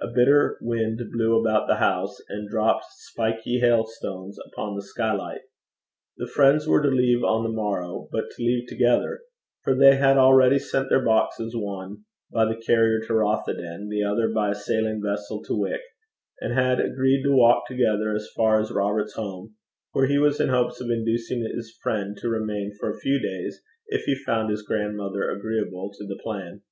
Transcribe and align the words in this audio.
A 0.00 0.06
bitter 0.08 0.56
wind 0.62 1.02
blew 1.12 1.38
about 1.38 1.66
the 1.68 1.74
house, 1.74 2.16
and 2.30 2.48
dropped 2.48 2.86
spiky 2.92 3.58
hailstones 3.60 4.38
upon 4.50 4.74
the 4.74 4.80
skylight. 4.80 5.42
The 6.16 6.26
friends 6.26 6.66
were 6.66 6.80
to 6.80 6.88
leave 6.88 7.22
on 7.22 7.42
the 7.42 7.50
morrow, 7.52 8.08
but 8.10 8.30
to 8.30 8.42
leave 8.42 8.68
together; 8.68 9.20
for 9.64 9.74
they 9.74 9.96
had 9.96 10.16
already 10.16 10.58
sent 10.58 10.88
their 10.88 11.04
boxes, 11.04 11.54
one 11.54 12.06
by 12.32 12.46
the 12.46 12.56
carrier 12.56 13.00
to 13.02 13.12
Rothieden, 13.12 13.90
the 13.90 14.02
other 14.02 14.32
by 14.32 14.52
a 14.52 14.54
sailing 14.54 15.02
vessel 15.02 15.42
to 15.42 15.54
Wick, 15.54 15.82
and 16.40 16.54
had 16.54 16.80
agreed 16.80 17.22
to 17.24 17.36
walk 17.36 17.66
together 17.68 18.14
as 18.14 18.30
far 18.34 18.58
as 18.58 18.72
Robert's 18.72 19.12
home, 19.14 19.56
where 19.92 20.06
he 20.06 20.16
was 20.16 20.40
in 20.40 20.48
hopes 20.48 20.80
of 20.80 20.88
inducing 20.88 21.40
his 21.54 21.76
friend 21.82 22.16
to 22.22 22.30
remain 22.30 22.72
for 22.80 22.88
a 22.90 22.98
few 23.00 23.18
days 23.20 23.60
if 23.88 24.04
he 24.06 24.14
found 24.14 24.48
his 24.48 24.62
grandmother 24.62 25.28
agreeable 25.28 25.92
to 25.98 26.06
the 26.06 26.18
plan. 26.22 26.62